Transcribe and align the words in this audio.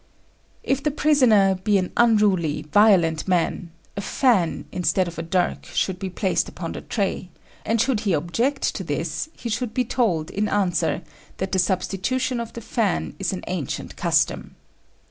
]If 0.73 0.81
the 0.81 0.89
prisoner 0.89 1.53
be 1.53 1.77
an 1.77 1.91
unruly, 1.95 2.65
violent 2.73 3.27
man, 3.27 3.69
a 3.95 4.01
fan, 4.01 4.65
instead 4.71 5.07
of 5.07 5.19
a 5.19 5.21
dirk, 5.21 5.65
should 5.67 5.99
be 5.99 6.09
placed 6.09 6.49
upon 6.49 6.71
the 6.71 6.81
tray; 6.81 7.29
and 7.63 7.79
should 7.79 7.99
he 7.99 8.13
object 8.13 8.63
to 8.73 8.83
this, 8.83 9.29
he 9.33 9.47
should 9.47 9.75
be 9.75 9.85
told, 9.85 10.31
in 10.31 10.49
answer, 10.49 11.03
that 11.37 11.51
the 11.51 11.59
substitution 11.59 12.39
of 12.39 12.51
the 12.53 12.61
fan 12.61 13.15
is 13.19 13.31
an 13.31 13.43
ancient 13.45 13.95
custom. 13.95 14.55